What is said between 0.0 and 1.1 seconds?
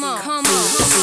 come on, come on.